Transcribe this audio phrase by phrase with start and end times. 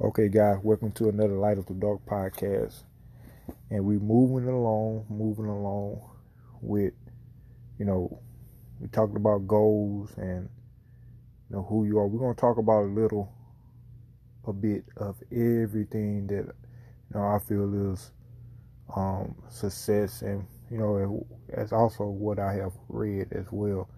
[0.00, 2.82] Okay, guys, welcome to another Light of the Dark podcast.
[3.70, 6.02] And we're moving along, moving along
[6.60, 6.94] with,
[7.78, 8.18] you know,
[8.80, 10.48] we talked about goals and
[11.48, 12.08] you know who you are.
[12.08, 13.32] We're gonna talk about a little,
[14.48, 18.10] a bit of everything that you know I feel is
[18.96, 23.88] um, success, and you know, as also what I have read as well,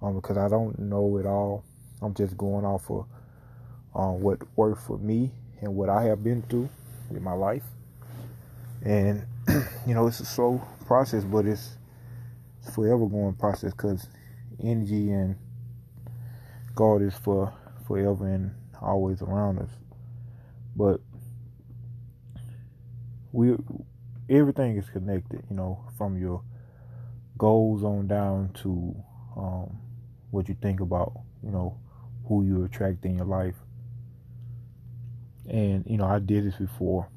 [0.00, 1.62] um, because I don't know it all.
[2.00, 3.04] I'm just going off of
[3.94, 5.30] um, what worked for me
[5.62, 6.68] and what I have been through
[7.10, 7.62] in my life.
[8.84, 9.24] And
[9.86, 11.76] you know, it's a slow process, but it's,
[12.60, 14.06] it's forever going process because
[14.62, 15.36] energy and
[16.74, 17.54] God is for
[17.86, 19.70] forever and always around us.
[20.74, 21.00] But
[23.32, 23.56] we
[24.28, 26.42] everything is connected, you know, from your
[27.38, 28.94] goals on down to
[29.36, 29.78] um,
[30.30, 31.78] what you think about, you know,
[32.28, 33.54] who you attract in your life.
[35.48, 37.08] And, you know, I did this before.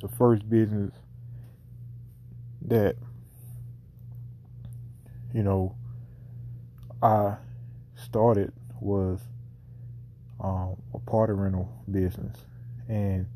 [0.00, 0.92] The first business
[2.62, 2.96] that,
[5.34, 5.74] you know,
[7.02, 7.36] I
[7.96, 9.20] started was
[10.40, 12.36] um, a party rental business.
[12.88, 13.26] And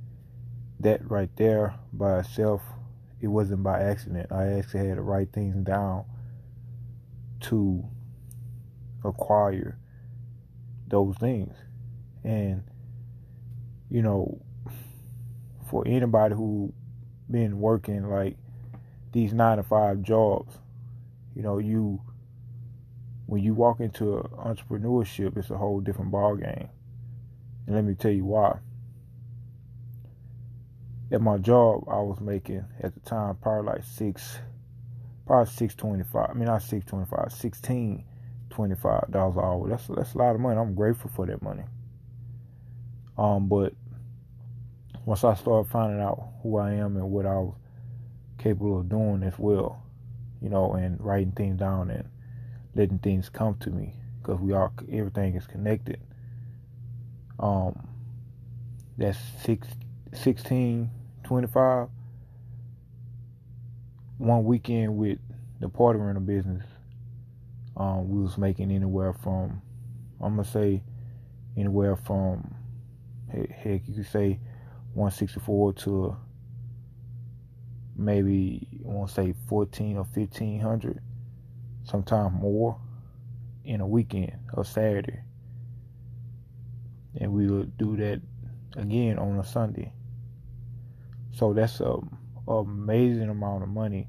[0.81, 2.63] that right there by itself,
[3.21, 4.31] it wasn't by accident.
[4.33, 6.05] I actually had to write things down
[7.41, 7.85] to
[9.05, 9.79] acquire
[10.89, 11.57] those things.
[12.25, 12.65] And,
[13.93, 14.41] you know,
[15.69, 16.73] for anybody who
[17.31, 18.39] been working like
[19.13, 20.57] these nine to five jobs,
[21.37, 22.01] you know, you
[23.27, 26.71] when you walk into entrepreneurship, it's a whole different ball game.
[27.67, 28.61] And let me tell you why.
[31.11, 34.39] At my job, I was making at the time probably like six,
[35.27, 36.31] probably six twenty five.
[36.31, 38.05] I mean, not six twenty five, sixteen
[38.49, 39.69] twenty five dollars an hour.
[39.69, 40.59] That's that's a lot of money.
[40.59, 41.65] I'm grateful for that money.
[43.19, 43.75] Um, but
[45.05, 47.55] once I started finding out who I am and what I was
[48.39, 49.83] capable of doing as well,
[50.41, 52.09] you know, and writing things down and
[52.75, 56.01] letting things come to me because we all everything is connected.
[57.39, 57.89] Um,
[58.97, 59.67] that's six,
[60.13, 60.91] 16,
[61.25, 61.89] 25.
[64.19, 65.19] One weekend with
[65.61, 66.65] the party rental business,
[67.77, 69.61] um, we was making anywhere from,
[70.21, 70.83] I'm gonna say,
[71.57, 72.55] anywhere from,
[73.31, 74.39] heck, you could say,
[74.95, 76.17] 164 to
[77.97, 81.01] maybe I want to say 14 or 1500
[81.85, 82.79] sometimes more
[83.65, 85.21] in a weekend or Saturday.
[87.19, 88.21] And we would do that
[88.77, 89.93] again on a Sunday.
[91.33, 91.97] So that's a,
[92.49, 94.09] a amazing amount of money.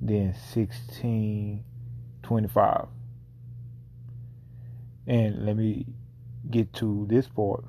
[0.00, 1.64] Then sixteen
[2.22, 2.88] twenty five.
[5.06, 5.86] And let me
[6.50, 7.64] get to this part.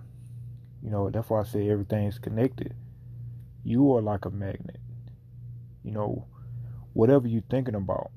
[0.86, 2.76] You know, that's why I say everything's connected.
[3.64, 4.80] You are like a magnet.
[5.84, 6.28] You know,
[6.94, 8.12] whatever you're thinking about,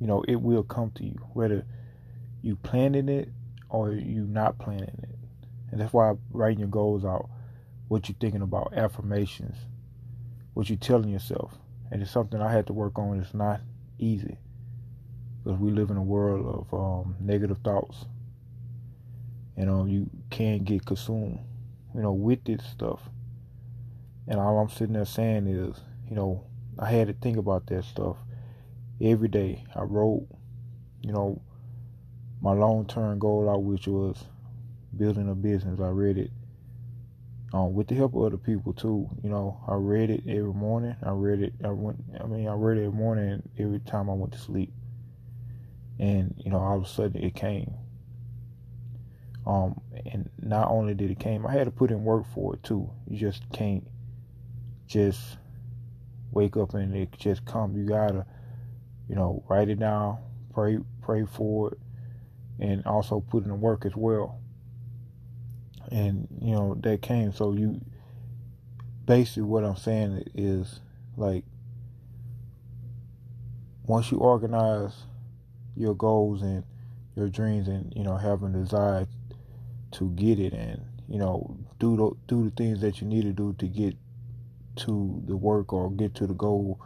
[0.00, 1.64] you know, it will come to you, whether
[2.42, 3.28] you planning it
[3.68, 5.14] or you not planning it.
[5.70, 7.30] And that's why writing your goals out,
[7.86, 9.56] what you're thinking about, affirmations,
[10.54, 11.56] what you're telling yourself.
[11.92, 13.20] And it's something I had to work on.
[13.20, 13.60] It's not
[14.00, 14.36] easy
[15.44, 18.06] because we live in a world of um, negative thoughts.
[19.62, 21.38] You know, you can get consumed,
[21.94, 23.00] you know, with this stuff.
[24.26, 25.80] And all I'm sitting there saying is,
[26.10, 26.42] you know,
[26.80, 28.16] I had to think about that stuff
[29.00, 29.62] every day.
[29.76, 30.26] I wrote,
[31.00, 31.40] you know,
[32.40, 34.24] my long term goal out, which was
[34.96, 35.78] building a business.
[35.78, 36.32] I read it
[37.52, 39.08] um, with the help of other people too.
[39.22, 40.96] You know, I read it every morning.
[41.04, 41.52] I read it.
[41.64, 42.02] I went.
[42.20, 43.48] I mean, I read it every morning.
[43.56, 44.72] Every time I went to sleep,
[46.00, 47.74] and you know, all of a sudden it came.
[49.46, 52.62] Um, and not only did it came, I had to put in work for it
[52.62, 52.88] too.
[53.08, 53.86] You just can't
[54.86, 55.36] just
[56.30, 57.76] wake up and it just come.
[57.76, 58.26] You gotta,
[59.08, 60.18] you know, write it down,
[60.52, 61.78] pray, pray for it,
[62.60, 64.38] and also put in the work as well.
[65.90, 67.32] And you know that came.
[67.32, 67.80] So you,
[69.04, 70.80] basically, what I'm saying is
[71.16, 71.44] like,
[73.84, 74.94] once you organize
[75.76, 76.64] your goals and
[77.16, 79.06] your dreams, and you know having a desire
[79.92, 83.32] to get it, and you know do the do the things that you need to
[83.32, 83.96] do to get
[84.76, 86.80] to the work or get to the goal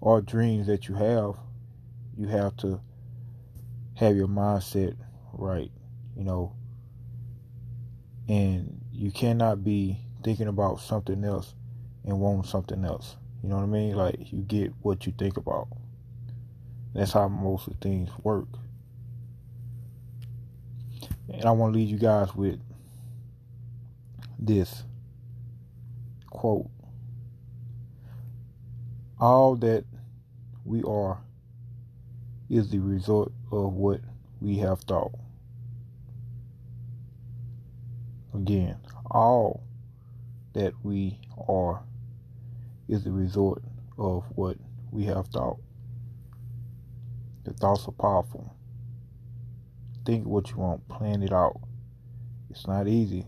[0.00, 1.34] or dreams that you have,
[2.16, 2.80] you have to
[3.94, 4.96] have your mindset
[5.32, 5.70] right,
[6.16, 6.54] you know.
[8.28, 11.54] And you cannot be thinking about something else
[12.04, 13.16] and want something else.
[13.42, 13.96] You know what I mean?
[13.96, 15.68] Like you get what you think about.
[16.94, 18.48] That's how most of things work.
[21.32, 22.58] And I want to leave you guys with
[24.38, 24.84] this
[26.30, 26.70] quote
[29.20, 29.84] All that
[30.64, 31.18] we are
[32.48, 34.00] is the result of what
[34.40, 35.12] we have thought.
[38.34, 38.76] Again,
[39.10, 39.62] all
[40.54, 41.82] that we are
[42.88, 43.62] is the result
[43.98, 44.56] of what
[44.90, 45.58] we have thought.
[47.44, 48.54] The thoughts are powerful.
[50.08, 51.60] Think what you want, plan it out.
[52.48, 53.26] It's not easy.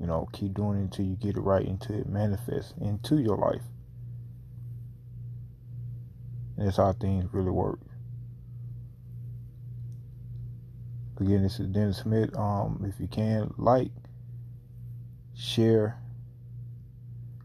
[0.00, 3.36] You know, keep doing it until you get it right, until it manifests into your
[3.36, 3.62] life.
[6.56, 7.78] And that's how things really work.
[11.20, 12.36] Again, this is Dennis Smith.
[12.36, 13.92] Um, if you can, like,
[15.36, 15.96] share,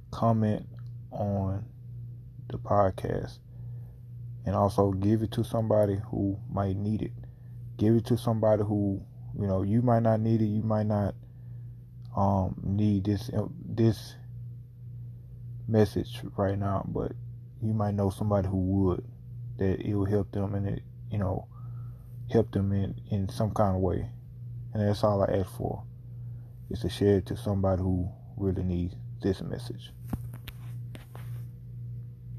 [0.09, 0.65] comment
[1.11, 1.65] on
[2.49, 3.37] the podcast,
[4.43, 7.11] and also give it to somebody who might need it.
[7.81, 9.01] Give it to somebody who,
[9.35, 10.45] you know, you might not need it.
[10.45, 11.15] You might not
[12.15, 13.31] um, need this
[13.65, 14.13] this
[15.67, 17.13] message right now, but
[17.59, 19.03] you might know somebody who would
[19.57, 21.47] that it will help them and it you know
[22.31, 24.11] help them in in some kind of way,
[24.75, 25.81] and that's all I ask for
[26.69, 28.07] is to share it to somebody who
[28.37, 28.93] really needs
[29.23, 29.91] this message.